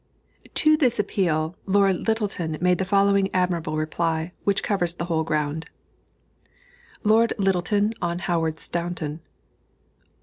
To 0.55 0.77
this 0.77 0.97
appeal, 0.97 1.55
Lord 1.67 2.07
Lyttelton 2.07 2.57
made 2.59 2.79
the 2.79 2.85
following 2.85 3.29
admirable 3.35 3.77
reply, 3.77 4.31
which 4.45 4.63
covers 4.63 4.95
the 4.95 5.05
whole 5.05 5.23
ground: 5.23 5.67
LORD 7.03 7.33
LYTTELTON 7.37 7.93
ON 8.01 8.17
HOWARD 8.25 8.59
STAUNTON. 8.59 9.21